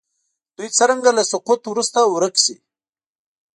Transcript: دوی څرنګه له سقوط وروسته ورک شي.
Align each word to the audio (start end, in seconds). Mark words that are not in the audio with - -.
دوی 0.57 0.69
څرنګه 0.77 1.11
له 1.17 1.23
سقوط 1.31 1.61
وروسته 1.67 1.99
ورک 2.13 2.35
شي. 2.43 2.55